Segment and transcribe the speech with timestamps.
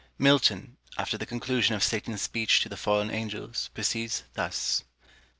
[0.17, 5.07] Milton, after the conclusion of Satan's speech to the fallen angels, proceeds thus: 1.